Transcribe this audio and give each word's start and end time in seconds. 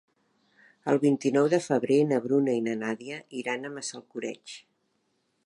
El 0.93 0.99
vint-i-nou 1.03 1.49
de 1.55 1.59
febrer 1.65 1.99
na 2.13 2.19
Bruna 2.25 2.57
i 2.61 2.65
na 2.69 2.75
Nàdia 2.85 3.21
iran 3.43 3.63
a 3.63 3.73
Massalcoreig. 3.77 4.57